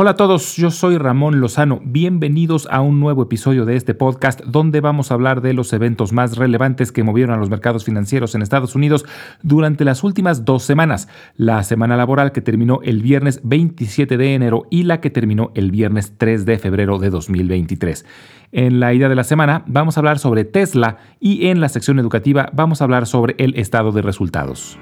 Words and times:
Hola 0.00 0.10
a 0.12 0.14
todos, 0.14 0.54
yo 0.54 0.70
soy 0.70 0.96
Ramón 0.96 1.40
Lozano. 1.40 1.80
Bienvenidos 1.82 2.68
a 2.70 2.82
un 2.82 3.00
nuevo 3.00 3.24
episodio 3.24 3.64
de 3.64 3.74
este 3.74 3.94
podcast 3.94 4.40
donde 4.42 4.80
vamos 4.80 5.10
a 5.10 5.14
hablar 5.14 5.40
de 5.40 5.54
los 5.54 5.72
eventos 5.72 6.12
más 6.12 6.36
relevantes 6.36 6.92
que 6.92 7.02
movieron 7.02 7.34
a 7.34 7.36
los 7.36 7.50
mercados 7.50 7.84
financieros 7.84 8.36
en 8.36 8.42
Estados 8.42 8.76
Unidos 8.76 9.04
durante 9.42 9.84
las 9.84 10.04
últimas 10.04 10.44
dos 10.44 10.62
semanas. 10.62 11.08
La 11.34 11.64
semana 11.64 11.96
laboral 11.96 12.30
que 12.30 12.40
terminó 12.40 12.78
el 12.84 13.02
viernes 13.02 13.40
27 13.42 14.16
de 14.16 14.34
enero 14.34 14.66
y 14.70 14.84
la 14.84 15.00
que 15.00 15.10
terminó 15.10 15.50
el 15.56 15.72
viernes 15.72 16.14
3 16.16 16.46
de 16.46 16.60
febrero 16.60 17.00
de 17.00 17.10
2023. 17.10 18.06
En 18.52 18.78
la 18.78 18.94
idea 18.94 19.08
de 19.08 19.16
la 19.16 19.24
semana 19.24 19.64
vamos 19.66 19.96
a 19.96 20.00
hablar 20.00 20.20
sobre 20.20 20.44
Tesla 20.44 20.98
y 21.18 21.48
en 21.48 21.60
la 21.60 21.68
sección 21.68 21.98
educativa 21.98 22.50
vamos 22.52 22.80
a 22.80 22.84
hablar 22.84 23.08
sobre 23.08 23.34
el 23.38 23.56
estado 23.56 23.90
de 23.90 24.02
resultados. 24.02 24.78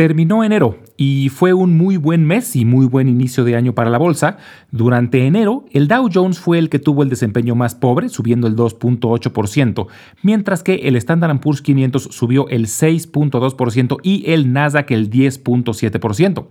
Terminó 0.00 0.42
enero 0.42 0.78
y 0.96 1.28
fue 1.28 1.52
un 1.52 1.76
muy 1.76 1.98
buen 1.98 2.24
mes 2.24 2.56
y 2.56 2.64
muy 2.64 2.86
buen 2.86 3.06
inicio 3.06 3.44
de 3.44 3.54
año 3.54 3.74
para 3.74 3.90
la 3.90 3.98
bolsa. 3.98 4.38
Durante 4.70 5.26
enero, 5.26 5.66
el 5.72 5.88
Dow 5.88 6.08
Jones 6.10 6.38
fue 6.38 6.58
el 6.58 6.70
que 6.70 6.78
tuvo 6.78 7.02
el 7.02 7.10
desempeño 7.10 7.54
más 7.54 7.74
pobre, 7.74 8.08
subiendo 8.08 8.46
el 8.46 8.56
2.8%, 8.56 9.88
mientras 10.22 10.62
que 10.62 10.76
el 10.88 10.96
Standard 10.96 11.38
Poor's 11.40 11.60
500 11.60 12.02
subió 12.02 12.48
el 12.48 12.64
6.2% 12.64 13.98
y 14.02 14.30
el 14.32 14.54
Nasdaq 14.54 14.90
el 14.90 15.10
10.7%. 15.10 16.46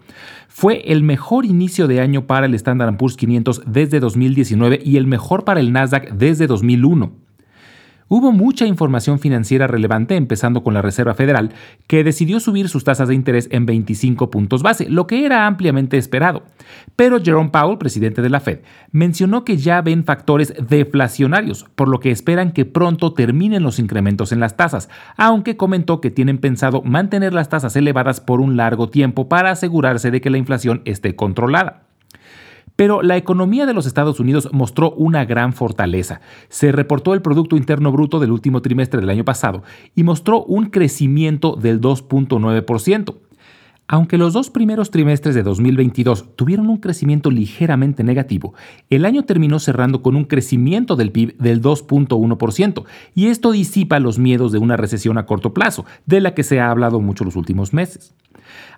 Fue 0.48 0.84
el 0.86 1.02
mejor 1.02 1.48
inicio 1.48 1.88
de 1.88 2.02
año 2.02 2.28
para 2.28 2.46
el 2.46 2.54
Standard 2.54 2.98
Poor's 2.98 3.18
500 3.18 3.64
desde 3.66 4.00
2019 4.00 4.80
y 4.86 4.98
el 4.98 5.08
mejor 5.08 5.44
para 5.44 5.60
el 5.60 5.74
Nasdaq 5.74 6.12
desde 6.12 6.46
2001. 6.46 7.29
Hubo 8.12 8.32
mucha 8.32 8.66
información 8.66 9.20
financiera 9.20 9.68
relevante, 9.68 10.16
empezando 10.16 10.64
con 10.64 10.74
la 10.74 10.82
Reserva 10.82 11.14
Federal, 11.14 11.52
que 11.86 12.04
decidió 12.04 12.40
subir 12.40 12.68
sus 12.68 12.84
tasas 12.84 13.08
de 13.08 13.14
interés 13.14 13.48
en 13.52 13.68
25 13.68 14.32
puntos 14.32 14.64
base, 14.64 14.90
lo 14.90 15.06
que 15.06 15.28
era 15.28 15.46
ampliamente 15.46 16.00
esperado. 16.00 16.42
Pero 16.96 17.22
Jerome 17.24 17.52
Powell, 17.52 17.78
presidente 17.78 18.24
de 18.24 18.32
la 18.32 18.40
Fed, 18.40 18.62
mencionó 18.92 19.46
que 19.46 19.58
ya 19.58 19.84
ven 19.84 20.06
factores 20.06 20.56
deflacionarios, 20.60 21.68
por 21.76 21.88
lo 21.88 22.00
que 22.00 22.10
esperan 22.10 22.52
que 22.52 22.66
pronto 22.66 23.14
terminen 23.14 23.62
los 23.62 23.78
incrementos 23.78 24.32
en 24.32 24.40
las 24.40 24.58
tasas, 24.58 24.90
aunque 25.16 25.56
comentó 25.56 26.02
que 26.02 26.10
tienen 26.10 26.40
pensado 26.40 26.82
mantener 26.82 27.34
las 27.34 27.50
tasas 27.50 27.76
elevadas 27.76 28.22
por 28.22 28.42
un 28.42 28.58
largo 28.58 28.90
tiempo 28.90 29.30
para 29.30 29.52
asegurarse 29.52 30.10
de 30.10 30.20
que 30.20 30.32
la 30.32 30.40
inflación 30.40 30.82
esté 30.86 31.16
controlada. 31.16 31.84
Pero 32.80 33.02
la 33.02 33.18
economía 33.18 33.66
de 33.66 33.74
los 33.74 33.86
Estados 33.86 34.22
Unidos 34.22 34.48
mostró 34.54 34.92
una 34.92 35.26
gran 35.26 35.52
fortaleza. 35.52 36.22
Se 36.48 36.72
reportó 36.72 37.14
el 37.14 37.22
Producto 37.22 37.58
Interno 37.58 37.92
Bruto 37.92 38.22
del 38.22 38.32
último 38.32 38.62
trimestre 38.62 39.02
del 39.02 39.10
año 39.10 39.26
pasado 39.26 39.64
y 39.96 40.04
mostró 40.04 40.46
un 40.46 40.68
crecimiento 40.68 41.58
del 41.58 41.82
2.9%. 41.82 43.16
Aunque 43.86 44.18
los 44.18 44.32
dos 44.32 44.50
primeros 44.50 44.92
trimestres 44.92 45.36
de 45.36 45.44
2022 45.44 46.38
tuvieron 46.38 46.70
un 46.70 46.78
crecimiento 46.78 47.32
ligeramente 47.32 48.06
negativo, 48.06 48.54
el 48.90 49.04
año 49.04 49.26
terminó 49.26 49.60
cerrando 49.60 50.02
con 50.02 50.16
un 50.16 50.24
crecimiento 50.24 50.96
del 50.96 51.12
PIB 51.12 51.36
del 51.38 51.62
2.1%, 51.62 52.86
y 53.14 53.28
esto 53.28 53.52
disipa 53.52 54.00
los 54.00 54.20
miedos 54.20 54.54
de 54.54 54.60
una 54.60 54.78
recesión 54.78 55.18
a 55.18 55.26
corto 55.26 55.54
plazo, 55.54 55.84
de 56.06 56.22
la 56.22 56.34
que 56.34 56.44
se 56.44 56.62
ha 56.62 56.72
hablado 56.72 57.02
mucho 57.02 57.26
los 57.26 57.36
últimos 57.36 57.74
meses. 57.74 58.14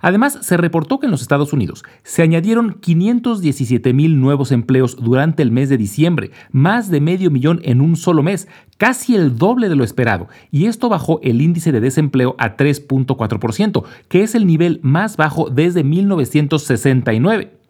Además, 0.02 0.40
se 0.42 0.58
reportó 0.58 1.00
que 1.00 1.08
en 1.08 1.12
los 1.12 1.22
Estados 1.22 1.54
Unidos 1.54 1.84
se 2.04 2.22
añadieron 2.22 2.78
517 2.80 3.94
mil 3.94 4.20
nuevos 4.20 4.52
empleos 4.52 4.98
durante 4.98 5.44
el 5.44 5.52
mes 5.52 5.70
de 5.70 5.78
diciembre, 5.78 6.32
más 6.52 6.90
de 6.90 7.02
medio 7.02 7.32
millón 7.32 7.60
en 7.64 7.82
un 7.82 7.96
solo 7.96 8.24
mes, 8.24 8.48
casi 8.78 9.16
el 9.16 9.38
doble 9.38 9.70
de 9.70 9.76
lo 9.76 9.84
esperado, 9.84 10.28
y 10.52 10.66
esto 10.66 10.90
bajó 10.90 11.20
el 11.22 11.42
índice 11.42 11.72
de 11.72 11.82
desempleo 11.82 12.36
a 12.40 12.58
3.4%, 12.58 13.84
que 14.08 14.24
es 14.24 14.36
el 14.36 14.48
nivel 14.48 14.80
más 14.82 15.18
bajo 15.18 15.50
desde 15.50 15.84
1969. 15.84 17.62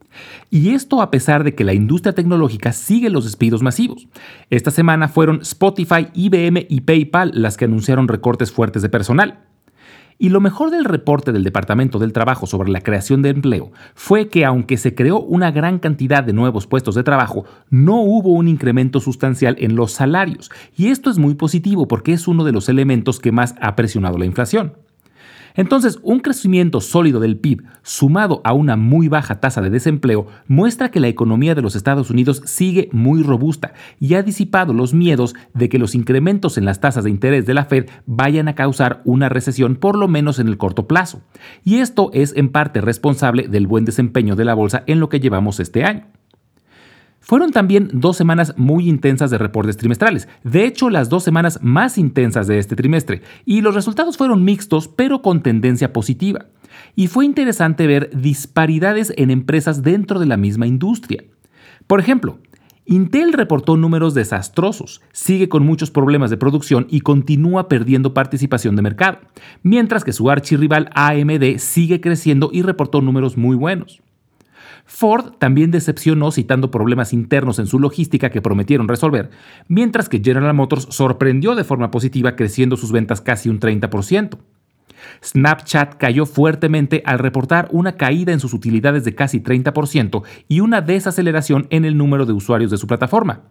Y 0.49 0.72
esto 0.72 1.02
a 1.02 1.11
pesar 1.11 1.44
de 1.44 1.56
que 1.56 1.63
la 1.63 1.73
industria 1.73 2.13
tecnológica 2.13 2.73
sigue 2.73 3.09
los 3.09 3.23
despidos 3.23 3.62
masivos. 3.62 4.07
Esta 4.50 4.72
semana 4.72 5.07
fueron 5.07 5.41
Spotify, 5.41 6.07
IBM 6.13 6.66
y 6.69 6.81
PayPal 6.81 7.31
las 7.33 7.57
que 7.57 7.66
anunciaron 7.66 8.07
recortes 8.07 8.51
fuertes 8.51 8.81
de 8.81 8.89
personal. 8.89 9.50
Y 10.21 10.29
lo 10.29 10.39
mejor 10.39 10.69
del 10.69 10.85
reporte 10.85 11.31
del 11.31 11.43
Departamento 11.43 11.97
del 11.97 12.13
Trabajo 12.13 12.45
sobre 12.45 12.69
la 12.69 12.81
creación 12.81 13.23
de 13.23 13.29
empleo 13.29 13.71
fue 13.95 14.29
que 14.29 14.45
aunque 14.45 14.77
se 14.77 14.93
creó 14.93 15.19
una 15.19 15.49
gran 15.49 15.79
cantidad 15.79 16.23
de 16.23 16.31
nuevos 16.31 16.67
puestos 16.67 16.93
de 16.93 17.01
trabajo, 17.01 17.45
no 17.71 18.03
hubo 18.03 18.33
un 18.33 18.47
incremento 18.47 18.99
sustancial 18.99 19.55
en 19.57 19.75
los 19.75 19.93
salarios. 19.93 20.51
Y 20.77 20.89
esto 20.89 21.09
es 21.09 21.17
muy 21.17 21.33
positivo 21.33 21.87
porque 21.87 22.13
es 22.13 22.27
uno 22.27 22.43
de 22.43 22.51
los 22.51 22.69
elementos 22.69 23.19
que 23.19 23.31
más 23.31 23.55
ha 23.61 23.75
presionado 23.75 24.19
la 24.19 24.27
inflación. 24.27 24.73
Entonces, 25.56 26.00
un 26.03 26.19
crecimiento 26.19 26.81
sólido 26.81 27.19
del 27.19 27.38
PIB 27.38 27.63
sumado 27.84 28.41
a 28.44 28.53
una 28.53 28.75
muy 28.75 29.07
baja 29.07 29.39
tasa 29.39 29.62
de 29.62 29.69
desempleo 29.69 30.28
muestra 30.47 30.91
que 30.91 31.00
la 31.00 31.07
economía 31.07 31.56
de 31.56 31.62
los 31.62 31.75
Estados 31.75 32.09
Unidos 32.09 32.41
sigue 32.45 32.89
muy 32.91 33.23
robusta 33.23 33.73
y 34.00 34.16
ha 34.16 34.23
disipado 34.23 34.73
los 34.73 34.94
miedos 34.94 35.35
de 35.53 35.69
que 35.69 35.79
los 35.79 35.95
incrementos 35.95 36.57
en 36.57 36.66
las 36.66 36.79
tasas 36.79 37.03
de 37.03 37.09
interés 37.09 37.45
de 37.45 37.53
la 37.53 37.66
Fed 37.66 37.88
vayan 38.06 38.47
a 38.47 38.56
causar 38.56 39.01
una 39.06 39.29
recesión 39.29 39.75
por 39.75 39.97
lo 39.97 40.07
menos 40.07 40.39
en 40.39 40.47
el 40.47 40.57
corto 40.57 40.88
plazo. 40.88 41.22
Y 41.63 41.78
esto 41.78 42.09
es 42.13 42.33
en 42.35 42.50
parte 42.50 42.81
responsable 42.81 43.47
del 43.47 43.68
buen 43.68 43.85
desempeño 43.85 44.35
de 44.35 44.45
la 44.45 44.53
bolsa 44.53 44.83
en 44.88 45.00
lo 45.00 45.09
que 45.09 45.19
llevamos 45.19 45.59
este 45.59 45.83
año. 45.83 46.20
Fueron 47.21 47.51
también 47.51 47.89
dos 47.93 48.17
semanas 48.17 48.55
muy 48.57 48.89
intensas 48.89 49.29
de 49.29 49.37
reportes 49.37 49.77
trimestrales, 49.77 50.27
de 50.43 50.65
hecho 50.65 50.89
las 50.89 51.07
dos 51.07 51.23
semanas 51.23 51.59
más 51.61 51.99
intensas 51.99 52.47
de 52.47 52.57
este 52.57 52.75
trimestre, 52.75 53.21
y 53.45 53.61
los 53.61 53.75
resultados 53.75 54.17
fueron 54.17 54.43
mixtos 54.43 54.87
pero 54.87 55.21
con 55.21 55.43
tendencia 55.43 55.93
positiva. 55.93 56.47
Y 56.95 57.07
fue 57.07 57.25
interesante 57.25 57.85
ver 57.85 58.09
disparidades 58.13 59.13
en 59.17 59.29
empresas 59.29 59.83
dentro 59.83 60.19
de 60.19 60.25
la 60.25 60.35
misma 60.35 60.65
industria. 60.65 61.23
Por 61.85 61.99
ejemplo, 61.99 62.39
Intel 62.85 63.33
reportó 63.33 63.77
números 63.77 64.15
desastrosos, 64.15 65.01
sigue 65.13 65.47
con 65.47 65.63
muchos 65.63 65.91
problemas 65.91 66.31
de 66.31 66.38
producción 66.38 66.88
y 66.89 67.01
continúa 67.01 67.69
perdiendo 67.69 68.15
participación 68.15 68.75
de 68.75 68.81
mercado, 68.81 69.19
mientras 69.61 70.03
que 70.03 70.11
su 70.11 70.31
archirrival 70.31 70.89
AMD 70.95 71.59
sigue 71.59 72.01
creciendo 72.01 72.49
y 72.51 72.63
reportó 72.63 73.01
números 73.01 73.38
muy 73.38 73.55
buenos. 73.55 74.01
Ford 74.86 75.34
también 75.38 75.72
decepcionó 75.72 76.31
citando 76.31 76.72
problemas 76.72 77.14
internos 77.14 77.59
en 77.59 77.68
su 77.68 77.80
logística 77.80 78.30
que 78.30 78.42
prometieron 78.42 78.88
resolver, 78.88 79.30
mientras 79.68 80.09
que 80.09 80.22
General 80.24 80.53
Motors 80.53 80.88
sorprendió 80.90 81.56
de 81.56 81.64
forma 81.64 81.92
positiva 81.92 82.36
creciendo 82.36 82.78
sus 82.78 82.92
ventas 82.92 83.22
casi 83.22 83.50
un 83.50 83.59
30%. 83.59 84.38
Snapchat 85.23 85.95
cayó 85.95 86.25
fuertemente 86.25 87.03
al 87.06 87.19
reportar 87.19 87.67
una 87.72 87.94
caída 87.94 88.31
en 88.34 88.39
sus 88.39 88.53
utilidades 88.53 89.03
de 89.03 89.16
casi 89.16 89.39
30% 89.39 90.23
y 90.47 90.59
una 90.59 90.81
desaceleración 90.81 91.67
en 91.69 91.85
el 91.85 91.97
número 91.97 92.25
de 92.25 92.34
usuarios 92.34 92.72
de 92.72 92.78
su 92.78 92.88
plataforma. 92.88 93.41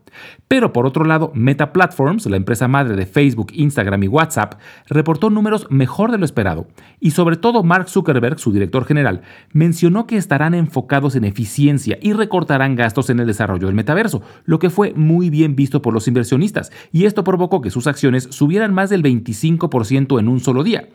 Pero 0.48 0.72
por 0.72 0.86
otro 0.86 1.04
lado, 1.04 1.30
Meta 1.34 1.72
Platforms, 1.72 2.26
la 2.26 2.36
empresa 2.36 2.68
madre 2.68 2.96
de 2.96 3.06
Facebook, 3.06 3.52
Instagram 3.52 4.02
y 4.02 4.08
WhatsApp, 4.08 4.54
reportó 4.88 5.30
números 5.30 5.66
mejor 5.70 6.10
de 6.10 6.18
lo 6.18 6.24
esperado. 6.24 6.66
Y 6.98 7.12
sobre 7.12 7.36
todo 7.36 7.62
Mark 7.62 7.88
Zuckerberg, 7.88 8.38
su 8.38 8.52
director 8.52 8.84
general, 8.84 9.22
mencionó 9.52 10.06
que 10.06 10.16
estarán 10.16 10.54
enfocados 10.54 11.16
en 11.16 11.24
eficiencia 11.24 11.98
y 12.00 12.12
recortarán 12.12 12.76
gastos 12.76 13.10
en 13.10 13.20
el 13.20 13.26
desarrollo 13.26 13.66
del 13.66 13.76
metaverso, 13.76 14.22
lo 14.44 14.58
que 14.58 14.70
fue 14.70 14.92
muy 14.94 15.30
bien 15.30 15.56
visto 15.56 15.82
por 15.82 15.94
los 15.94 16.08
inversionistas, 16.08 16.70
y 16.92 17.04
esto 17.04 17.24
provocó 17.24 17.60
que 17.60 17.70
sus 17.70 17.86
acciones 17.86 18.28
subieran 18.30 18.74
más 18.74 18.90
del 18.90 19.02
25% 19.02 20.18
en 20.18 20.28
un 20.28 20.40
solo 20.40 20.62
día 20.62 20.88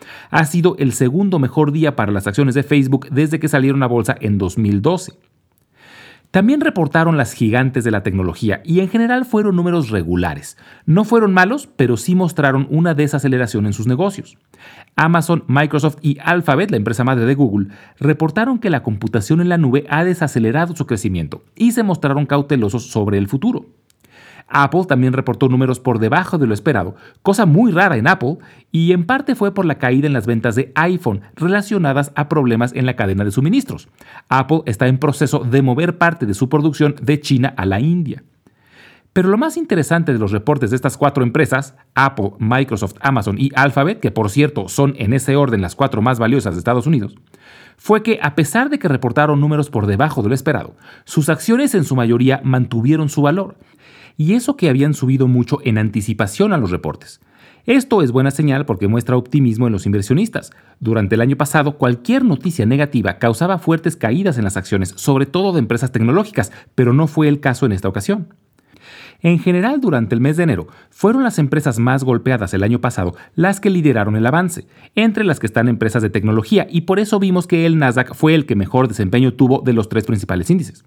ha 0.46 0.48
sido 0.48 0.76
el 0.78 0.94
segundo 0.94 1.40
mejor 1.40 1.72
día 1.72 1.96
para 1.96 2.12
las 2.12 2.28
acciones 2.28 2.54
de 2.54 2.62
Facebook 2.62 3.08
desde 3.10 3.40
que 3.40 3.48
salieron 3.48 3.82
a 3.82 3.88
bolsa 3.88 4.16
en 4.22 4.38
2012. 4.38 5.14
También 6.30 6.62
reportaron 6.62 7.18
las 7.18 7.34
gigantes 7.34 7.84
de 7.84 7.90
la 7.90 8.04
tecnología 8.04 8.62
y 8.64 8.82
en 8.82 8.90
general 8.90 9.26
fueron 9.26 9.56
números 9.56 9.90
regulares. 9.90 10.56
No 10.86 11.04
fueron 11.04 11.34
malos, 11.34 11.68
pero 11.76 11.98
sí 11.98 12.14
mostraron 12.14 12.68
una 12.70 12.94
desaceleración 12.94 13.66
en 13.66 13.74
sus 13.74 13.88
negocios. 13.88 14.38
Amazon, 14.96 15.46
Microsoft 15.48 15.98
y 16.04 16.20
Alphabet, 16.22 16.70
la 16.70 16.78
empresa 16.78 17.04
madre 17.04 17.26
de 17.26 17.34
Google, 17.34 17.70
reportaron 18.00 18.60
que 18.60 18.70
la 18.70 18.84
computación 18.84 19.42
en 19.42 19.50
la 19.50 19.58
nube 19.58 19.88
ha 19.90 20.04
desacelerado 20.04 20.76
su 20.76 20.86
crecimiento 20.86 21.44
y 21.56 21.72
se 21.72 21.82
mostraron 21.82 22.28
cautelosos 22.28 22.86
sobre 22.92 23.18
el 23.18 23.28
futuro. 23.28 23.66
Apple 24.48 24.86
también 24.88 25.14
reportó 25.14 25.50
números 25.50 25.80
por 25.80 26.00
debajo 26.00 26.38
de 26.38 26.48
lo 26.48 26.54
esperado, 26.54 26.96
cosa 27.22 27.46
muy 27.46 27.72
rara 27.72 27.98
en 27.98 28.08
Apple, 28.08 28.38
y 28.72 28.92
en 28.92 29.06
parte 29.06 29.36
fue 29.36 29.54
por 29.54 29.66
la 29.66 29.78
caída 29.78 30.08
en 30.08 30.14
las 30.14 30.28
ventas 30.28 30.56
de 30.56 30.72
iPhone 30.76 31.22
relacionadas 31.36 32.12
a 32.16 32.30
problemas 32.30 32.74
en 32.74 32.86
la 32.86 32.96
cadena 32.96 33.24
de 33.26 33.32
suministros. 33.32 33.88
Apple 34.30 34.62
está 34.66 34.88
en 34.88 35.00
proceso 35.00 35.40
de 35.40 35.62
mover 35.62 35.98
parte 35.98 36.26
de 36.26 36.34
su 36.34 36.50
producción 36.50 36.96
de 37.02 37.20
China 37.20 37.54
a 37.58 37.66
la 37.66 37.80
India. 37.80 38.24
Pero 39.16 39.30
lo 39.30 39.38
más 39.38 39.56
interesante 39.56 40.12
de 40.12 40.20
los 40.20 40.34
reportes 40.34 40.72
de 40.72 40.76
estas 40.76 40.98
cuatro 40.98 41.24
empresas, 41.24 41.74
Apple, 41.94 42.32
Microsoft, 42.38 42.96
Amazon 43.00 43.38
y 43.40 43.50
Alphabet, 43.56 44.02
que 44.02 44.12
por 44.12 44.30
cierto 44.30 44.68
son 44.68 44.94
en 44.98 45.14
ese 45.14 45.38
orden 45.38 45.62
las 45.62 45.74
cuatro 45.74 46.02
más 46.02 46.20
valiosas 46.20 46.54
de 46.54 46.60
Estados 46.60 46.86
Unidos, 46.86 47.16
fue 47.78 48.04
que 48.04 48.20
a 48.22 48.36
pesar 48.36 48.70
de 48.70 48.78
que 48.78 48.90
reportaron 48.90 49.40
números 49.40 49.70
por 49.70 49.88
debajo 49.88 50.22
de 50.22 50.28
lo 50.28 50.36
esperado, 50.36 50.76
sus 51.06 51.30
acciones 51.30 51.76
en 51.76 51.86
su 51.86 51.96
mayoría 51.96 52.42
mantuvieron 52.44 53.08
su 53.08 53.22
valor 53.22 53.56
y 54.18 54.34
eso 54.34 54.58
que 54.58 54.70
habían 54.70 54.94
subido 54.94 55.28
mucho 55.28 55.60
en 55.64 55.78
anticipación 55.78 56.54
a 56.54 56.58
los 56.58 56.72
reportes. 56.72 57.22
Esto 57.66 58.04
es 58.04 58.12
buena 58.12 58.30
señal 58.30 58.66
porque 58.68 58.88
muestra 58.88 59.18
optimismo 59.18 59.66
en 59.66 59.74
los 59.74 59.88
inversionistas. 59.88 60.52
Durante 60.80 61.16
el 61.16 61.22
año 61.22 61.36
pasado, 61.36 61.78
cualquier 61.78 62.24
noticia 62.24 62.66
negativa 62.68 63.18
causaba 63.18 63.58
fuertes 63.58 63.96
caídas 63.96 64.38
en 64.38 64.44
las 64.44 64.56
acciones, 64.56 64.94
sobre 64.98 65.26
todo 65.26 65.52
de 65.52 65.60
empresas 65.60 65.92
tecnológicas, 65.92 66.52
pero 66.76 66.94
no 66.94 67.08
fue 67.08 67.28
el 67.28 67.40
caso 67.40 67.66
en 67.66 67.72
esta 67.72 67.90
ocasión. 67.90 68.28
En 69.22 69.40
general, 69.40 69.82
durante 69.82 70.14
el 70.14 70.22
mes 70.22 70.38
de 70.38 70.44
enero, 70.44 70.68
fueron 70.92 71.24
las 71.24 71.40
empresas 71.40 71.80
más 71.80 72.04
golpeadas 72.04 72.54
el 72.54 72.62
año 72.62 72.80
pasado 72.82 73.16
las 73.34 73.60
que 73.60 73.72
lideraron 73.72 74.16
el 74.16 74.28
avance, 74.28 74.68
entre 74.94 75.24
las 75.24 75.40
que 75.40 75.48
están 75.48 75.68
empresas 75.68 76.04
de 76.04 76.12
tecnología, 76.12 76.68
y 76.70 76.82
por 76.82 77.00
eso 77.00 77.20
vimos 77.20 77.48
que 77.48 77.66
el 77.66 77.80
Nasdaq 77.80 78.14
fue 78.14 78.36
el 78.36 78.46
que 78.46 78.56
mejor 78.56 78.88
desempeño 78.88 79.34
tuvo 79.34 79.64
de 79.66 79.74
los 79.74 79.90
tres 79.90 80.06
principales 80.06 80.52
índices. 80.52 80.86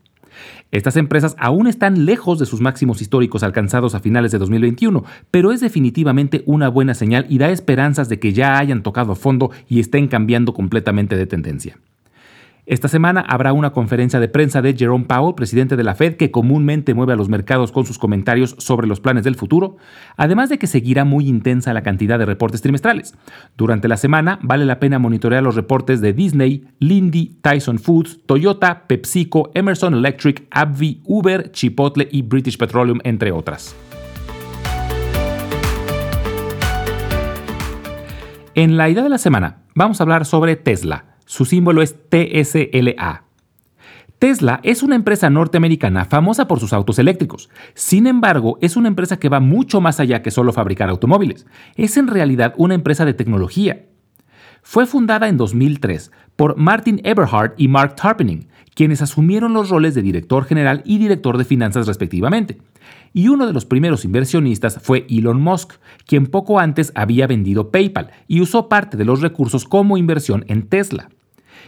Estas 0.70 0.96
empresas 0.96 1.35
aún 1.38 1.67
están 1.67 2.05
lejos 2.05 2.38
de 2.38 2.46
sus 2.46 2.61
máximos 2.61 3.00
históricos 3.00 3.43
alcanzados 3.43 3.94
a 3.94 4.00
finales 4.00 4.32
de 4.32 4.38
2021, 4.38 5.05
pero 5.31 5.52
es 5.52 5.61
definitivamente 5.61 6.43
una 6.46 6.69
buena 6.69 6.94
señal 6.94 7.26
y 7.29 7.38
da 7.38 7.50
esperanzas 7.50 8.08
de 8.08 8.19
que 8.19 8.32
ya 8.32 8.58
hayan 8.58 8.82
tocado 8.82 9.14
fondo 9.14 9.50
y 9.69 9.81
estén 9.81 10.08
cambiando 10.08 10.52
completamente 10.52 11.17
de 11.17 11.26
tendencia. 11.26 11.79
Esta 12.69 12.88
semana 12.88 13.25
habrá 13.26 13.55
una 13.55 13.70
conferencia 13.70 14.20
de 14.20 14.29
prensa 14.29 14.61
de 14.61 14.76
Jerome 14.76 15.06
Powell, 15.06 15.35
presidente 15.35 15.75
de 15.75 15.85
la 15.85 15.94
Fed, 15.94 16.17
que 16.17 16.31
comúnmente 16.31 16.93
mueve 16.93 17.15
a 17.15 17.17
los 17.17 17.31
mercados 17.31 17.73
con 17.73 17.87
sus 17.87 17.97
comentarios 17.97 18.56
sobre 18.59 18.87
los 18.87 19.00
planes 19.00 19.25
del 19.25 19.37
futuro, 19.37 19.79
además 20.19 20.50
de 20.50 20.59
que 20.59 20.67
seguirá 20.67 21.06
muy 21.06 21.29
intensa 21.29 21.73
la 21.73 21.82
cantidad 21.82 22.19
de 22.19 22.26
reportes 22.26 22.61
trimestrales. 22.61 23.15
Durante 23.56 23.88
la 23.88 23.97
semana 23.97 24.38
vale 24.43 24.67
la 24.67 24.81
pena 24.81 24.99
monitorear 24.99 25.43
los 25.43 25.55
reportes 25.55 26.03
de 26.03 26.12
Disney, 26.12 26.69
Lindy, 26.79 27.38
Tyson 27.41 27.79
Foods, 27.79 28.19
Toyota, 28.26 28.87
PepsiCo, 28.87 29.50
Emerson 29.55 29.94
Electric, 29.94 30.47
AbbVie, 30.50 31.00
Uber, 31.06 31.50
Chipotle 31.50 32.06
y 32.12 32.20
British 32.20 32.59
Petroleum, 32.59 32.99
entre 33.03 33.32
otras. 33.32 33.75
En 38.55 38.76
la 38.76 38.91
idea 38.91 39.05
de 39.05 39.09
la 39.09 39.17
semana 39.17 39.62
vamos 39.75 40.00
a 40.00 40.05
hablar 40.05 40.26
sobre 40.26 40.56
Tesla 40.56 41.07
su 41.29 41.45
símbolo 41.45 41.83
es 41.83 41.95
TSLA. 42.09 43.25
Tesla 44.19 44.61
es 44.63 44.83
una 44.83 44.95
empresa 44.95 45.29
norteamericana 45.29 46.07
famosa 46.07 46.49
por 46.49 46.59
sus 46.59 46.73
autos 46.73 46.99
eléctricos. 46.99 47.51
Sin 47.75 48.07
embargo, 48.07 48.57
es 48.63 48.79
una 48.79 48.89
empresa 48.89 49.19
que 49.19 49.29
va 49.29 49.39
mucho 49.39 49.83
más 49.83 50.01
allá 50.01 50.23
que 50.23 50.31
solo 50.31 50.55
fabricar 50.55 50.89
automóviles. 50.89 51.47
Es 51.77 51.99
en 51.99 52.09
realidad 52.09 52.55
una 52.57 52.75
empresa 52.75 53.05
de 53.05 53.13
tecnología. 53.13 53.85
Fue 54.63 54.87
fundada 54.87 55.29
en 55.29 55.37
2003 55.37 56.13
por 56.35 56.57
Martin 56.57 56.99
Eberhard 57.05 57.53
y 57.59 57.69
Mark 57.69 57.97
Tarpening, 57.97 58.49
quienes 58.75 59.03
asumieron 59.03 59.53
los 59.53 59.69
roles 59.69 59.95
de 59.95 60.01
director 60.01 60.47
general 60.47 60.81
y 60.87 60.97
director 60.97 61.37
de 61.37 61.45
finanzas 61.45 61.87
respectivamente 61.87 62.59
y 63.13 63.29
uno 63.29 63.47
de 63.47 63.53
los 63.53 63.65
primeros 63.65 64.05
inversionistas 64.05 64.79
fue 64.83 65.07
Elon 65.09 65.41
Musk, 65.41 65.75
quien 66.07 66.27
poco 66.27 66.59
antes 66.59 66.93
había 66.95 67.27
vendido 67.27 67.71
PayPal 67.71 68.11
y 68.27 68.41
usó 68.41 68.69
parte 68.69 68.97
de 68.97 69.05
los 69.05 69.21
recursos 69.21 69.65
como 69.65 69.97
inversión 69.97 70.45
en 70.49 70.69
Tesla. 70.69 71.09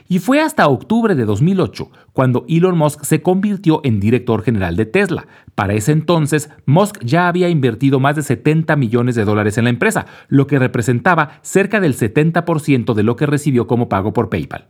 Y 0.08 0.18
fue 0.18 0.40
hasta 0.40 0.68
octubre 0.68 1.14
de 1.14 1.24
2008 1.24 1.90
cuando 2.12 2.44
Elon 2.48 2.76
Musk 2.76 3.04
se 3.04 3.22
convirtió 3.22 3.80
en 3.84 4.00
director 4.00 4.42
general 4.42 4.76
de 4.76 4.86
Tesla. 4.86 5.26
Para 5.54 5.74
ese 5.74 5.92
entonces, 5.92 6.50
Musk 6.66 6.98
ya 7.04 7.28
había 7.28 7.48
invertido 7.48 8.00
más 8.00 8.16
de 8.16 8.22
70 8.22 8.76
millones 8.76 9.14
de 9.14 9.24
dólares 9.24 9.58
en 9.58 9.64
la 9.64 9.70
empresa, 9.70 10.06
lo 10.28 10.46
que 10.46 10.58
representaba 10.58 11.40
cerca 11.42 11.80
del 11.80 11.96
70% 11.96 12.94
de 12.94 13.02
lo 13.02 13.16
que 13.16 13.26
recibió 13.26 13.66
como 13.66 13.88
pago 13.88 14.12
por 14.12 14.28
PayPal. 14.28 14.68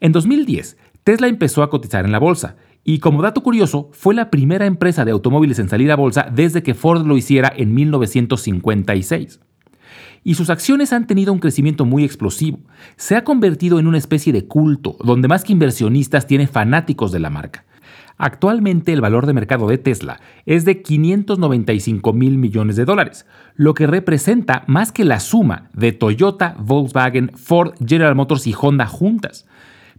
En 0.00 0.12
2010, 0.12 0.76
Tesla 1.04 1.28
empezó 1.28 1.62
a 1.62 1.70
cotizar 1.70 2.04
en 2.04 2.12
la 2.12 2.18
bolsa 2.18 2.56
y 2.88 3.00
como 3.00 3.20
dato 3.20 3.42
curioso, 3.42 3.90
fue 3.90 4.14
la 4.14 4.30
primera 4.30 4.64
empresa 4.64 5.04
de 5.04 5.10
automóviles 5.10 5.58
en 5.58 5.68
salir 5.68 5.90
a 5.90 5.96
bolsa 5.96 6.28
desde 6.32 6.62
que 6.62 6.74
Ford 6.74 7.04
lo 7.04 7.16
hiciera 7.16 7.52
en 7.56 7.74
1956. 7.74 9.40
Y 10.26 10.34
sus 10.34 10.50
acciones 10.50 10.92
han 10.92 11.06
tenido 11.06 11.32
un 11.32 11.38
crecimiento 11.38 11.84
muy 11.84 12.02
explosivo. 12.02 12.58
Se 12.96 13.14
ha 13.14 13.22
convertido 13.22 13.78
en 13.78 13.86
una 13.86 13.98
especie 13.98 14.32
de 14.32 14.48
culto, 14.48 14.96
donde 15.04 15.28
más 15.28 15.44
que 15.44 15.52
inversionistas 15.52 16.26
tiene 16.26 16.48
fanáticos 16.48 17.12
de 17.12 17.20
la 17.20 17.30
marca. 17.30 17.64
Actualmente 18.18 18.92
el 18.92 19.00
valor 19.00 19.26
de 19.26 19.34
mercado 19.34 19.68
de 19.68 19.78
Tesla 19.78 20.18
es 20.44 20.64
de 20.64 20.82
595 20.82 22.12
mil 22.12 22.38
millones 22.38 22.74
de 22.74 22.84
dólares, 22.84 23.24
lo 23.54 23.74
que 23.74 23.86
representa 23.86 24.64
más 24.66 24.90
que 24.90 25.04
la 25.04 25.20
suma 25.20 25.70
de 25.74 25.92
Toyota, 25.92 26.56
Volkswagen, 26.58 27.30
Ford, 27.36 27.74
General 27.86 28.16
Motors 28.16 28.48
y 28.48 28.54
Honda 28.60 28.86
juntas 28.86 29.46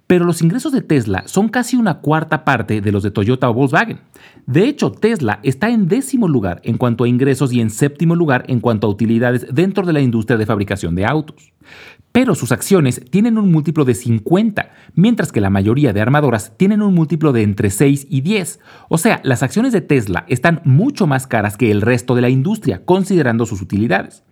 pero 0.07 0.23
los 0.23 0.41
ingresos 0.41 0.71
de 0.71 0.81
Tesla 0.81 1.23
son 1.27 1.49
casi 1.49 1.75
una 1.75 1.99
cuarta 1.99 2.45
parte 2.45 2.79
de 2.81 2.91
los 2.91 3.03
de 3.03 3.11
Toyota 3.11 3.49
o 3.49 3.53
Volkswagen. 3.53 3.99
De 4.45 4.63
hecho, 4.63 4.91
Tesla 4.91 5.41
está 5.43 5.69
en 5.69 5.89
décimo 5.89 6.29
lugar 6.29 6.61
en 6.63 6.77
cuanto 6.77 7.03
a 7.03 7.09
ingresos 7.09 7.51
y 7.51 7.59
en 7.59 7.69
séptimo 7.69 8.15
lugar 8.15 8.45
en 8.47 8.61
cuanto 8.61 8.87
a 8.87 8.89
utilidades 8.89 9.45
dentro 9.51 9.85
de 9.85 9.93
la 9.93 9.99
industria 9.99 10.37
de 10.37 10.45
fabricación 10.45 10.95
de 10.95 11.05
autos. 11.05 11.51
Pero 12.13 12.33
sus 12.33 12.53
acciones 12.53 13.01
tienen 13.11 13.37
un 13.37 13.51
múltiplo 13.51 13.85
de 13.85 13.93
50, 13.93 14.71
mientras 14.95 15.31
que 15.31 15.41
la 15.41 15.49
mayoría 15.49 15.93
de 15.93 16.01
armadoras 16.01 16.53
tienen 16.57 16.81
un 16.81 16.95
múltiplo 16.95 17.33
de 17.33 17.43
entre 17.43 17.69
6 17.69 18.07
y 18.09 18.21
10. 18.21 18.59
O 18.89 18.97
sea, 18.97 19.19
las 19.23 19.43
acciones 19.43 19.73
de 19.73 19.81
Tesla 19.81 20.25
están 20.27 20.61
mucho 20.63 21.05
más 21.05 21.27
caras 21.27 21.57
que 21.57 21.69
el 21.69 21.81
resto 21.81 22.15
de 22.15 22.21
la 22.21 22.29
industria, 22.29 22.83
considerando 22.85 23.45
sus 23.45 23.61
utilidades. 23.61 24.23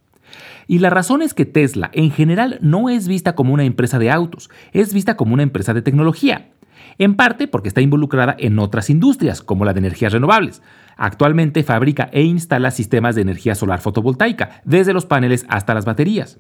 Y 0.68 0.80
la 0.80 0.90
razón 0.90 1.22
es 1.22 1.34
que 1.34 1.46
Tesla 1.46 1.90
en 1.94 2.12
general 2.12 2.58
no 2.62 2.90
es 2.90 3.08
vista 3.08 3.36
como 3.36 3.54
una 3.54 3.64
empresa 3.64 4.00
de 4.00 4.12
autos, 4.12 4.50
es 4.74 4.94
vista 4.94 5.16
como 5.16 5.34
una 5.34 5.44
empresa 5.44 5.74
de 5.74 5.82
tecnología. 5.82 6.50
En 6.98 7.16
parte 7.16 7.48
porque 7.48 7.68
está 7.68 7.82
involucrada 7.82 8.36
en 8.40 8.58
otras 8.60 8.90
industrias, 8.90 9.42
como 9.42 9.66
la 9.66 9.74
de 9.74 9.80
energías 9.80 10.14
renovables. 10.14 10.62
Actualmente 10.98 11.64
fabrica 11.64 12.10
e 12.14 12.24
instala 12.24 12.72
sistemas 12.72 13.16
de 13.16 13.22
energía 13.22 13.56
solar 13.56 13.82
fotovoltaica, 13.82 14.62
desde 14.64 14.94
los 14.94 15.06
paneles 15.06 15.46
hasta 15.50 15.74
las 15.74 15.86
baterías. 15.86 16.40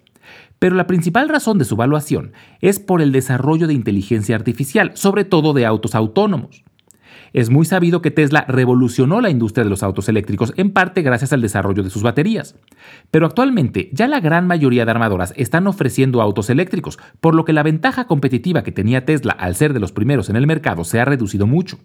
Pero 0.60 0.75
la 0.75 0.88
principal 0.88 1.28
razón 1.30 1.57
de 1.57 1.66
su 1.66 1.75
valuación 1.75 2.31
es 2.62 2.80
por 2.80 3.01
el 3.01 3.12
desarrollo 3.12 3.68
de 3.68 3.74
inteligencia 3.74 4.36
artificial, 4.36 4.92
sobre 4.95 5.25
todo 5.25 5.54
de 5.54 5.66
autos 5.66 5.94
autónomos. 5.94 6.63
Es 7.34 7.50
muy 7.50 7.66
sabido 7.66 8.02
que 8.02 8.12
Tesla 8.12 8.46
revolucionó 8.48 9.22
la 9.22 9.30
industria 9.30 9.64
de 9.64 9.70
los 9.70 9.84
autos 9.84 10.10
eléctricos 10.10 10.54
en 10.58 10.72
parte 10.72 11.02
gracias 11.02 11.34
al 11.34 11.42
desarrollo 11.42 11.84
de 11.84 11.90
sus 11.90 12.04
baterías. 12.04 12.56
Pero 13.12 13.26
actualmente 13.26 13.90
ya 13.92 14.08
la 14.08 14.20
gran 14.20 14.48
mayoría 14.48 14.86
de 14.86 14.92
armadoras 14.92 15.34
están 15.38 15.68
ofreciendo 15.68 16.22
autos 16.22 16.50
eléctricos, 16.50 17.00
por 17.20 17.36
lo 17.36 17.46
que 17.46 17.54
la 17.54 17.64
ventaja 17.64 18.06
competitiva 18.06 18.64
que 18.64 18.72
tenía 18.72 19.06
Tesla 19.06 19.34
al 19.34 19.56
ser 19.56 19.74
de 19.74 19.80
los 19.80 19.92
primeros 19.92 20.30
en 20.30 20.36
el 20.36 20.48
mercado 20.48 20.84
se 20.84 21.00
ha 21.00 21.06
reducido 21.06 21.48
mucho. 21.48 21.78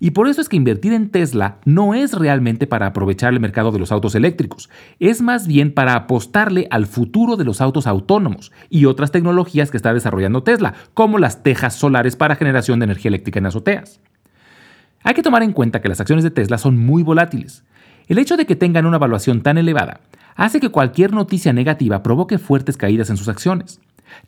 Y 0.00 0.10
por 0.10 0.28
eso 0.28 0.40
es 0.40 0.48
que 0.48 0.56
invertir 0.56 0.92
en 0.92 1.10
Tesla 1.10 1.58
no 1.64 1.94
es 1.94 2.12
realmente 2.12 2.66
para 2.66 2.86
aprovechar 2.86 3.32
el 3.32 3.40
mercado 3.40 3.72
de 3.72 3.78
los 3.78 3.92
autos 3.92 4.14
eléctricos, 4.14 4.70
es 4.98 5.22
más 5.22 5.46
bien 5.46 5.72
para 5.72 5.94
apostarle 5.94 6.66
al 6.70 6.86
futuro 6.86 7.36
de 7.36 7.44
los 7.44 7.60
autos 7.60 7.86
autónomos 7.86 8.52
y 8.70 8.86
otras 8.86 9.12
tecnologías 9.12 9.70
que 9.70 9.76
está 9.76 9.94
desarrollando 9.94 10.42
Tesla, 10.42 10.74
como 10.94 11.18
las 11.18 11.42
tejas 11.42 11.74
solares 11.74 12.16
para 12.16 12.36
generación 12.36 12.78
de 12.78 12.84
energía 12.84 13.08
eléctrica 13.08 13.38
en 13.38 13.46
azoteas. 13.46 14.00
Hay 15.02 15.14
que 15.14 15.22
tomar 15.22 15.42
en 15.42 15.52
cuenta 15.52 15.80
que 15.80 15.88
las 15.88 16.00
acciones 16.00 16.24
de 16.24 16.30
Tesla 16.30 16.58
son 16.58 16.78
muy 16.78 17.02
volátiles. 17.02 17.64
El 18.08 18.18
hecho 18.18 18.36
de 18.36 18.46
que 18.46 18.56
tengan 18.56 18.86
una 18.86 18.96
evaluación 18.96 19.42
tan 19.42 19.58
elevada 19.58 20.00
hace 20.34 20.60
que 20.60 20.70
cualquier 20.70 21.12
noticia 21.12 21.52
negativa 21.52 22.02
provoque 22.02 22.38
fuertes 22.38 22.76
caídas 22.76 23.10
en 23.10 23.16
sus 23.16 23.28
acciones. 23.28 23.80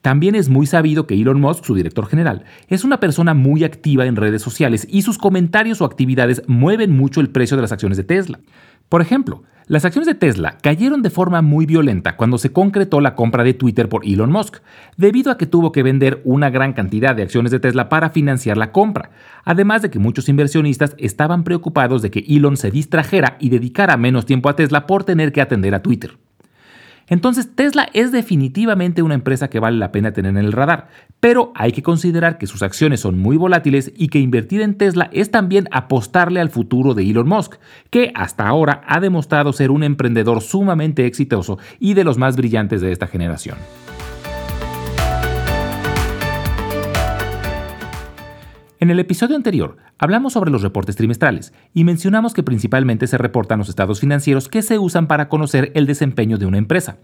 También 0.03 0.35
es 0.35 0.49
muy 0.49 0.67
sabido 0.67 1.07
que 1.07 1.15
Elon 1.15 1.41
Musk, 1.41 1.65
su 1.65 1.75
director 1.75 2.07
general, 2.07 2.45
es 2.69 2.85
una 2.85 3.01
persona 3.01 3.35
muy 3.35 3.65
activa 3.65 4.07
en 4.07 4.17
redes 4.17 4.43
sociales 4.43 4.87
y 4.91 5.03
sus 5.03 5.19
comentarios 5.19 5.81
o 5.81 5.85
actividades 5.85 6.43
mueven 6.47 6.97
mucho 6.97 7.21
el 7.21 7.31
precio 7.31 7.57
de 7.57 7.63
las 7.63 7.73
acciones 7.73 7.97
de 7.97 8.05
Tesla. 8.05 8.41
Por 8.89 9.01
ejemplo, 9.01 9.43
las 9.71 9.85
acciones 9.85 10.09
de 10.09 10.17
Tesla 10.17 10.59
cayeron 10.61 11.01
de 11.01 11.11
forma 11.11 11.43
muy 11.43 11.65
violenta 11.65 12.17
cuando 12.17 12.39
se 12.39 12.51
concretó 12.51 13.01
la 13.01 13.15
compra 13.15 13.45
de 13.45 13.55
Twitter 13.55 13.89
por 13.89 14.05
Elon 14.05 14.33
Musk, 14.33 14.57
debido 14.97 15.31
a 15.31 15.39
que 15.39 15.47
tuvo 15.47 15.71
que 15.71 15.85
vender 15.85 16.21
una 16.25 16.51
gran 16.51 16.73
cantidad 16.73 17.15
de 17.15 17.23
acciones 17.23 17.53
de 17.53 17.61
Tesla 17.61 17.89
para 17.89 18.11
financiar 18.11 18.57
la 18.57 18.73
compra, 18.73 19.13
además 19.45 19.83
de 19.83 19.91
que 19.91 20.01
muchos 20.01 20.29
inversionistas 20.29 20.97
estaban 20.99 21.45
preocupados 21.45 22.03
de 22.03 22.11
que 22.11 22.25
Elon 22.29 22.57
se 22.57 22.73
distrajera 22.73 23.37
y 23.39 23.51
dedicara 23.51 23.97
menos 23.97 24.27
tiempo 24.27 24.49
a 24.49 24.57
Tesla 24.57 24.89
por 24.89 25.05
tener 25.05 25.31
que 25.31 25.41
atender 25.41 25.73
a 25.73 25.83
Twitter. 25.83 26.19
Entonces 27.11 27.55
Tesla 27.57 27.89
es 27.93 28.13
definitivamente 28.13 29.03
una 29.03 29.15
empresa 29.15 29.51
que 29.51 29.59
vale 29.59 29.77
la 29.77 29.91
pena 29.91 30.13
tener 30.13 30.31
en 30.31 30.39
el 30.39 30.53
radar, 30.53 30.89
pero 31.19 31.53
hay 31.57 31.73
que 31.73 31.83
considerar 31.83 32.39
que 32.39 32.47
sus 32.47 32.63
acciones 32.63 33.01
son 33.01 33.19
muy 33.19 33.37
volátiles 33.37 33.93
y 33.97 34.09
que 34.09 34.21
invertir 34.21 34.63
en 34.63 34.77
Tesla 34.77 35.11
es 35.13 35.33
también 35.33 35.69
apostarle 35.73 36.41
al 36.41 36.51
futuro 36.51 36.95
de 36.95 37.03
Elon 37.03 37.29
Musk, 37.29 37.57
que 37.91 38.13
hasta 38.15 38.47
ahora 38.47 38.83
ha 38.87 39.01
demostrado 39.01 39.53
ser 39.53 39.73
un 39.73 39.83
emprendedor 39.83 40.41
sumamente 40.41 41.05
exitoso 41.05 41.59
y 41.81 41.95
de 41.95 42.05
los 42.05 42.17
más 42.17 42.37
brillantes 42.37 42.81
de 42.81 42.93
esta 42.93 43.09
generación. 43.09 43.59
En 48.79 48.91
el 48.91 49.01
episodio 49.01 49.35
anterior 49.35 49.77
hablamos 50.01 50.33
sobre 50.33 50.51
los 50.51 50.63
reportes 50.63 50.97
trimestrales 50.97 51.53
y 51.75 51.85
mencionamos 51.85 52.33
que 52.33 52.43
principalmente 52.43 53.07
se 53.07 53.19
reportan 53.19 53.59
los 53.59 53.69
estados 53.69 54.01
financieros 54.01 54.49
que 54.49 54.63
se 54.63 54.79
usan 54.79 55.07
para 55.07 55.29
conocer 55.29 55.71
el 55.75 55.87
desempeño 55.87 56.39
de 56.39 56.47
una 56.47 56.57
empresa. 56.57 56.97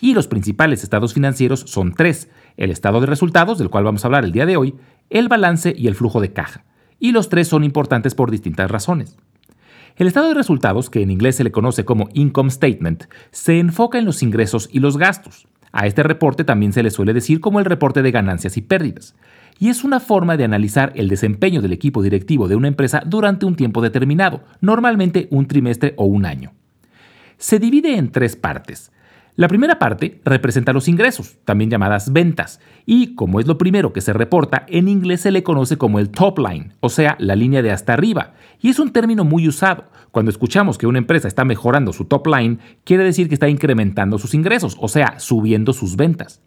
Y 0.00 0.14
los 0.14 0.26
principales 0.26 0.82
estados 0.82 1.14
financieros 1.14 1.60
son 1.60 1.94
tres, 1.94 2.28
el 2.56 2.72
estado 2.72 3.00
de 3.00 3.06
resultados, 3.06 3.58
del 3.58 3.70
cual 3.70 3.84
vamos 3.84 4.04
a 4.04 4.08
hablar 4.08 4.24
el 4.24 4.32
día 4.32 4.44
de 4.44 4.56
hoy, 4.56 4.74
el 5.08 5.28
balance 5.28 5.72
y 5.76 5.86
el 5.86 5.94
flujo 5.94 6.20
de 6.20 6.32
caja. 6.32 6.64
Y 6.98 7.12
los 7.12 7.28
tres 7.28 7.46
son 7.46 7.62
importantes 7.62 8.16
por 8.16 8.32
distintas 8.32 8.70
razones. 8.70 9.16
El 9.94 10.08
estado 10.08 10.28
de 10.28 10.34
resultados, 10.34 10.90
que 10.90 11.02
en 11.02 11.12
inglés 11.12 11.36
se 11.36 11.44
le 11.44 11.52
conoce 11.52 11.84
como 11.84 12.08
income 12.12 12.50
statement, 12.50 13.04
se 13.30 13.60
enfoca 13.60 13.98
en 13.98 14.04
los 14.04 14.22
ingresos 14.24 14.68
y 14.72 14.80
los 14.80 14.96
gastos. 14.96 15.46
A 15.70 15.86
este 15.86 16.02
reporte 16.02 16.42
también 16.42 16.72
se 16.72 16.82
le 16.82 16.90
suele 16.90 17.14
decir 17.14 17.40
como 17.40 17.60
el 17.60 17.66
reporte 17.66 18.02
de 18.02 18.10
ganancias 18.10 18.56
y 18.56 18.62
pérdidas. 18.62 19.14
Y 19.58 19.68
es 19.68 19.84
una 19.84 20.00
forma 20.00 20.36
de 20.36 20.44
analizar 20.44 20.92
el 20.96 21.08
desempeño 21.08 21.62
del 21.62 21.72
equipo 21.72 22.02
directivo 22.02 22.48
de 22.48 22.56
una 22.56 22.68
empresa 22.68 23.02
durante 23.06 23.46
un 23.46 23.54
tiempo 23.54 23.80
determinado, 23.80 24.42
normalmente 24.60 25.28
un 25.30 25.46
trimestre 25.46 25.94
o 25.96 26.04
un 26.04 26.24
año. 26.24 26.52
Se 27.38 27.58
divide 27.58 27.96
en 27.96 28.10
tres 28.10 28.36
partes. 28.36 28.92
La 29.34 29.48
primera 29.48 29.78
parte 29.78 30.20
representa 30.26 30.74
los 30.74 30.88
ingresos, 30.88 31.38
también 31.46 31.70
llamadas 31.70 32.12
ventas, 32.12 32.60
y 32.84 33.14
como 33.14 33.40
es 33.40 33.46
lo 33.46 33.56
primero 33.56 33.94
que 33.94 34.02
se 34.02 34.12
reporta, 34.12 34.66
en 34.68 34.88
inglés 34.88 35.22
se 35.22 35.30
le 35.30 35.42
conoce 35.42 35.78
como 35.78 35.98
el 35.98 36.10
top 36.10 36.38
line, 36.38 36.72
o 36.80 36.90
sea, 36.90 37.16
la 37.18 37.34
línea 37.34 37.62
de 37.62 37.70
hasta 37.70 37.94
arriba, 37.94 38.34
y 38.60 38.68
es 38.68 38.78
un 38.78 38.92
término 38.92 39.24
muy 39.24 39.48
usado. 39.48 39.84
Cuando 40.10 40.30
escuchamos 40.30 40.76
que 40.76 40.86
una 40.86 40.98
empresa 40.98 41.28
está 41.28 41.46
mejorando 41.46 41.94
su 41.94 42.04
top 42.04 42.26
line, 42.26 42.58
quiere 42.84 43.04
decir 43.04 43.28
que 43.28 43.34
está 43.34 43.48
incrementando 43.48 44.18
sus 44.18 44.34
ingresos, 44.34 44.76
o 44.78 44.88
sea, 44.88 45.18
subiendo 45.18 45.72
sus 45.72 45.96
ventas. 45.96 46.42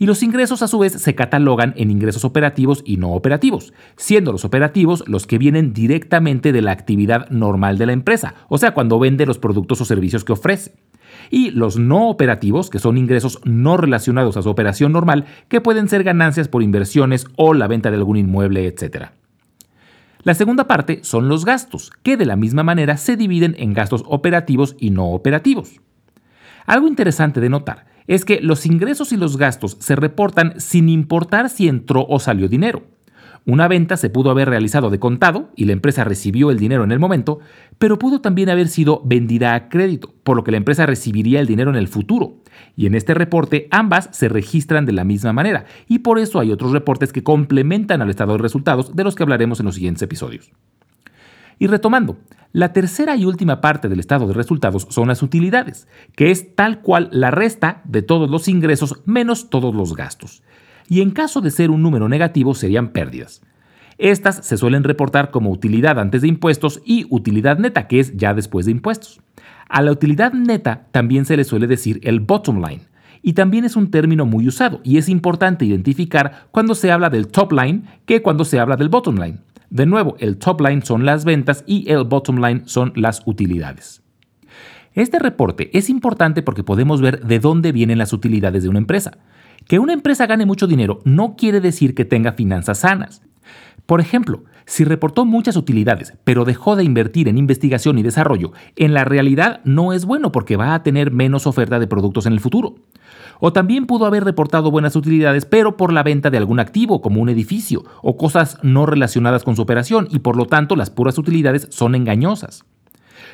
Y 0.00 0.06
los 0.06 0.22
ingresos 0.22 0.62
a 0.62 0.66
su 0.66 0.78
vez 0.78 0.94
se 0.94 1.14
catalogan 1.14 1.74
en 1.76 1.90
ingresos 1.90 2.24
operativos 2.24 2.82
y 2.86 2.96
no 2.96 3.10
operativos, 3.10 3.74
siendo 3.98 4.32
los 4.32 4.46
operativos 4.46 5.04
los 5.06 5.26
que 5.26 5.36
vienen 5.36 5.74
directamente 5.74 6.52
de 6.52 6.62
la 6.62 6.72
actividad 6.72 7.28
normal 7.28 7.76
de 7.76 7.84
la 7.84 7.92
empresa, 7.92 8.34
o 8.48 8.56
sea, 8.56 8.72
cuando 8.72 8.98
vende 8.98 9.26
los 9.26 9.36
productos 9.36 9.78
o 9.82 9.84
servicios 9.84 10.24
que 10.24 10.32
ofrece 10.32 10.72
y 11.28 11.50
los 11.50 11.78
no 11.78 12.08
operativos, 12.08 12.70
que 12.70 12.78
son 12.78 12.96
ingresos 12.96 13.40
no 13.44 13.76
relacionados 13.76 14.38
a 14.38 14.42
su 14.42 14.48
operación 14.48 14.92
normal, 14.92 15.26
que 15.48 15.60
pueden 15.60 15.86
ser 15.86 16.02
ganancias 16.02 16.48
por 16.48 16.62
inversiones 16.62 17.26
o 17.36 17.52
la 17.52 17.68
venta 17.68 17.90
de 17.90 17.98
algún 17.98 18.16
inmueble, 18.16 18.66
etc. 18.66 19.08
La 20.22 20.32
segunda 20.32 20.66
parte 20.66 21.00
son 21.02 21.28
los 21.28 21.44
gastos, 21.44 21.92
que 22.02 22.16
de 22.16 22.24
la 22.24 22.36
misma 22.36 22.62
manera 22.62 22.96
se 22.96 23.18
dividen 23.18 23.54
en 23.58 23.74
gastos 23.74 24.02
operativos 24.06 24.76
y 24.78 24.92
no 24.92 25.10
operativos. 25.10 25.78
Algo 26.64 26.88
interesante 26.88 27.40
de 27.42 27.50
notar 27.50 27.90
es 28.10 28.24
que 28.24 28.40
los 28.40 28.66
ingresos 28.66 29.12
y 29.12 29.16
los 29.16 29.36
gastos 29.36 29.76
se 29.78 29.94
reportan 29.94 30.54
sin 30.58 30.88
importar 30.88 31.48
si 31.48 31.68
entró 31.68 32.04
o 32.08 32.18
salió 32.18 32.48
dinero. 32.48 32.82
Una 33.46 33.68
venta 33.68 33.96
se 33.96 34.10
pudo 34.10 34.32
haber 34.32 34.48
realizado 34.48 34.90
de 34.90 34.98
contado 34.98 35.50
y 35.54 35.66
la 35.66 35.74
empresa 35.74 36.02
recibió 36.02 36.50
el 36.50 36.58
dinero 36.58 36.82
en 36.82 36.90
el 36.90 36.98
momento, 36.98 37.38
pero 37.78 38.00
pudo 38.00 38.20
también 38.20 38.50
haber 38.50 38.66
sido 38.66 39.00
vendida 39.04 39.54
a 39.54 39.68
crédito, 39.68 40.12
por 40.24 40.36
lo 40.36 40.42
que 40.42 40.50
la 40.50 40.56
empresa 40.56 40.86
recibiría 40.86 41.38
el 41.38 41.46
dinero 41.46 41.70
en 41.70 41.76
el 41.76 41.86
futuro. 41.86 42.42
Y 42.76 42.86
en 42.86 42.96
este 42.96 43.14
reporte 43.14 43.68
ambas 43.70 44.08
se 44.10 44.28
registran 44.28 44.86
de 44.86 44.92
la 44.92 45.04
misma 45.04 45.32
manera, 45.32 45.66
y 45.86 46.00
por 46.00 46.18
eso 46.18 46.40
hay 46.40 46.50
otros 46.50 46.72
reportes 46.72 47.12
que 47.12 47.22
complementan 47.22 48.02
al 48.02 48.10
estado 48.10 48.32
de 48.32 48.38
resultados 48.38 48.96
de 48.96 49.04
los 49.04 49.14
que 49.14 49.22
hablaremos 49.22 49.60
en 49.60 49.66
los 49.66 49.76
siguientes 49.76 50.02
episodios. 50.02 50.50
Y 51.60 51.68
retomando, 51.68 52.18
la 52.52 52.72
tercera 52.72 53.14
y 53.14 53.24
última 53.24 53.60
parte 53.60 53.88
del 53.88 54.00
estado 54.00 54.26
de 54.26 54.34
resultados 54.34 54.88
son 54.90 55.06
las 55.06 55.22
utilidades, 55.22 55.86
que 56.16 56.32
es 56.32 56.56
tal 56.56 56.80
cual 56.80 57.08
la 57.12 57.30
resta 57.30 57.82
de 57.84 58.02
todos 58.02 58.28
los 58.28 58.48
ingresos 58.48 59.00
menos 59.04 59.48
todos 59.48 59.72
los 59.72 59.94
gastos 59.94 60.42
y 60.90 61.00
en 61.00 61.12
caso 61.12 61.40
de 61.40 61.52
ser 61.52 61.70
un 61.70 61.82
número 61.82 62.08
negativo 62.08 62.52
serían 62.54 62.88
pérdidas. 62.88 63.40
Estas 63.96 64.44
se 64.44 64.58
suelen 64.58 64.82
reportar 64.82 65.30
como 65.30 65.50
utilidad 65.50 65.98
antes 65.98 66.22
de 66.22 66.28
impuestos 66.28 66.82
y 66.84 67.06
utilidad 67.10 67.58
neta, 67.58 67.86
que 67.86 68.00
es 68.00 68.16
ya 68.16 68.34
después 68.34 68.66
de 68.66 68.72
impuestos. 68.72 69.20
A 69.68 69.82
la 69.82 69.92
utilidad 69.92 70.32
neta 70.32 70.88
también 70.90 71.26
se 71.26 71.36
le 71.36 71.44
suele 71.44 71.68
decir 71.68 72.00
el 72.02 72.18
bottom 72.18 72.60
line, 72.60 72.82
y 73.22 73.34
también 73.34 73.64
es 73.64 73.76
un 73.76 73.90
término 73.90 74.26
muy 74.26 74.48
usado 74.48 74.80
y 74.82 74.98
es 74.98 75.08
importante 75.08 75.64
identificar 75.64 76.48
cuando 76.50 76.74
se 76.74 76.90
habla 76.90 77.08
del 77.08 77.28
top 77.28 77.52
line 77.52 77.82
que 78.04 78.22
cuando 78.22 78.44
se 78.44 78.58
habla 78.58 78.76
del 78.76 78.88
bottom 78.88 79.16
line. 79.16 79.38
De 79.70 79.86
nuevo, 79.86 80.16
el 80.18 80.36
top 80.36 80.62
line 80.62 80.82
son 80.82 81.06
las 81.06 81.24
ventas 81.24 81.62
y 81.64 81.88
el 81.90 82.02
bottom 82.02 82.44
line 82.44 82.62
son 82.66 82.92
las 82.96 83.22
utilidades. 83.24 84.02
Este 84.94 85.20
reporte 85.20 85.70
es 85.72 85.88
importante 85.88 86.42
porque 86.42 86.64
podemos 86.64 87.00
ver 87.00 87.24
de 87.24 87.38
dónde 87.38 87.70
vienen 87.70 87.98
las 87.98 88.12
utilidades 88.12 88.64
de 88.64 88.68
una 88.68 88.80
empresa. 88.80 89.18
Que 89.68 89.78
una 89.78 89.92
empresa 89.92 90.26
gane 90.26 90.44
mucho 90.44 90.66
dinero 90.66 90.98
no 91.04 91.36
quiere 91.36 91.60
decir 91.60 91.94
que 91.94 92.04
tenga 92.04 92.32
finanzas 92.32 92.78
sanas. 92.78 93.22
Por 93.86 94.00
ejemplo, 94.00 94.42
si 94.66 94.82
reportó 94.82 95.24
muchas 95.24 95.56
utilidades, 95.56 96.14
pero 96.24 96.44
dejó 96.44 96.74
de 96.74 96.82
invertir 96.82 97.28
en 97.28 97.38
investigación 97.38 97.98
y 97.98 98.02
desarrollo, 98.02 98.52
en 98.74 98.92
la 98.92 99.04
realidad 99.04 99.60
no 99.64 99.92
es 99.92 100.04
bueno 100.04 100.32
porque 100.32 100.56
va 100.56 100.74
a 100.74 100.82
tener 100.82 101.12
menos 101.12 101.46
oferta 101.46 101.78
de 101.78 101.86
productos 101.86 102.26
en 102.26 102.32
el 102.32 102.40
futuro. 102.40 102.74
O 103.40 103.52
también 103.52 103.86
pudo 103.86 104.06
haber 104.06 104.24
reportado 104.24 104.70
buenas 104.70 104.94
utilidades, 104.96 105.46
pero 105.46 105.76
por 105.76 105.92
la 105.92 106.02
venta 106.02 106.30
de 106.30 106.38
algún 106.38 106.60
activo, 106.60 107.00
como 107.00 107.20
un 107.20 107.28
edificio, 107.28 107.84
o 108.02 108.16
cosas 108.16 108.58
no 108.62 108.86
relacionadas 108.86 109.42
con 109.42 109.56
su 109.56 109.62
operación, 109.62 110.08
y 110.10 110.20
por 110.20 110.36
lo 110.36 110.46
tanto 110.46 110.76
las 110.76 110.90
puras 110.90 111.18
utilidades 111.18 111.66
son 111.70 111.94
engañosas. 111.94 112.64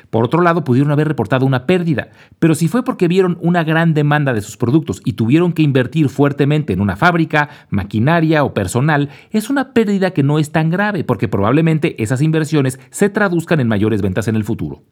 Por 0.09 0.23
otro 0.23 0.41
lado, 0.41 0.63
pudieron 0.63 0.91
haber 0.91 1.07
reportado 1.07 1.45
una 1.45 1.65
pérdida, 1.65 2.09
pero 2.39 2.55
si 2.55 2.67
fue 2.67 2.83
porque 2.83 3.07
vieron 3.07 3.37
una 3.41 3.63
gran 3.63 3.93
demanda 3.93 4.33
de 4.33 4.41
sus 4.41 4.55
productos 4.55 5.01
y 5.03 5.13
tuvieron 5.13 5.51
que 5.51 5.63
invertir 5.63 6.09
fuertemente 6.09 6.73
en 6.73 6.81
una 6.81 6.95
fábrica, 6.95 7.49
maquinaria 7.69 8.43
o 8.43 8.53
personal, 8.53 9.09
es 9.31 9.49
una 9.49 9.73
pérdida 9.73 10.11
que 10.11 10.23
no 10.23 10.39
es 10.39 10.51
tan 10.51 10.69
grave 10.69 11.03
porque 11.03 11.27
probablemente 11.27 12.01
esas 12.01 12.21
inversiones 12.21 12.79
se 12.89 13.09
traduzcan 13.09 13.59
en 13.59 13.67
mayores 13.67 14.01
ventas 14.01 14.27
en 14.27 14.35
el 14.35 14.45
futuro. 14.45 14.83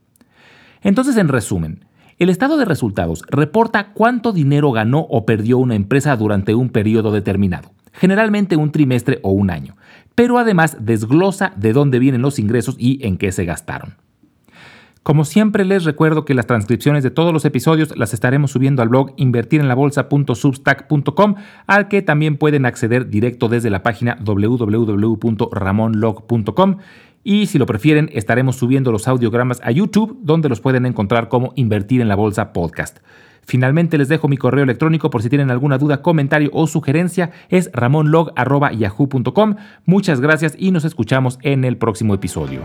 Entonces, 0.81 1.17
en 1.17 1.29
resumen, 1.29 1.85
el 2.17 2.29
estado 2.29 2.57
de 2.57 2.65
resultados 2.65 3.23
reporta 3.29 3.91
cuánto 3.93 4.31
dinero 4.31 4.71
ganó 4.71 5.05
o 5.09 5.25
perdió 5.25 5.57
una 5.57 5.75
empresa 5.75 6.15
durante 6.15 6.55
un 6.55 6.69
periodo 6.69 7.11
determinado, 7.11 7.71
generalmente 7.91 8.55
un 8.55 8.71
trimestre 8.71 9.19
o 9.21 9.31
un 9.31 9.49
año, 9.49 9.75
pero 10.15 10.37
además 10.37 10.77
desglosa 10.79 11.51
de 11.57 11.73
dónde 11.73 11.99
vienen 11.99 12.21
los 12.21 12.39
ingresos 12.39 12.77
y 12.79 13.05
en 13.05 13.17
qué 13.17 13.33
se 13.33 13.43
gastaron. 13.43 13.95
Como 15.05 15.23
siempre 15.23 15.63
les 15.65 15.83
recuerdo 15.83 16.25
que 16.25 16.33
las 16.33 16.47
transcripciones 16.47 17.03
de 17.03 17.11
todos 17.11 17.31
los 17.31 17.45
episodios 17.45 17.95
las 17.95 18.15
estaremos 18.15 18.49
subiendo 18.49 18.81
al 18.81 18.89
blog 18.89 19.13
invertirenlabolsa.substack.com 19.17 21.35
al 21.67 21.87
que 21.89 22.01
también 22.01 22.37
pueden 22.37 22.65
acceder 22.65 23.07
directo 23.09 23.47
desde 23.47 23.69
la 23.69 23.83
página 23.83 24.17
www.ramonlog.com 24.25 26.77
y 27.25 27.47
si 27.47 27.57
lo 27.57 27.65
prefieren 27.65 28.09
estaremos 28.13 28.55
subiendo 28.55 28.93
los 28.93 29.09
audiogramas 29.09 29.59
a 29.63 29.71
YouTube 29.71 30.17
donde 30.21 30.47
los 30.47 30.61
pueden 30.61 30.85
encontrar 30.85 31.27
como 31.27 31.51
Invertir 31.55 31.99
en 31.99 32.07
la 32.07 32.15
Bolsa 32.15 32.53
Podcast. 32.53 32.99
Finalmente 33.41 33.97
les 33.97 34.07
dejo 34.07 34.27
mi 34.27 34.37
correo 34.37 34.63
electrónico 34.63 35.09
por 35.09 35.21
si 35.21 35.29
tienen 35.29 35.51
alguna 35.51 35.77
duda, 35.77 36.01
comentario 36.01 36.49
o 36.53 36.67
sugerencia. 36.67 37.31
Es 37.49 37.69
ramonlog.yahoo.com. 37.73 39.55
Muchas 39.85 40.21
gracias 40.21 40.55
y 40.57 40.71
nos 40.71 40.85
escuchamos 40.85 41.37
en 41.41 41.63
el 41.65 41.77
próximo 41.77 42.13
episodio. 42.13 42.61